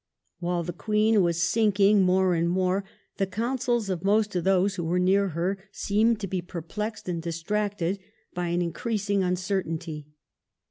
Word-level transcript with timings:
While 0.39 0.63
the 0.63 0.73
Queen 0.73 1.21
was 1.21 1.43
sinking 1.43 2.01
more 2.01 2.33
and 2.33 2.49
more, 2.49 2.83
the 3.17 3.27
counsels 3.27 3.87
of 3.87 4.03
most 4.03 4.35
of 4.35 4.43
those 4.43 4.73
who 4.73 4.83
were 4.83 4.97
near 4.97 5.27
her 5.37 5.59
seemed 5.71 6.19
to 6.21 6.27
be 6.27 6.41
perplexed 6.41 7.07
and 7.07 7.21
distracted 7.21 7.99
by 8.33 8.47
an 8.47 8.63
increasing 8.63 9.23
un 9.23 9.35
certainty. 9.35 10.07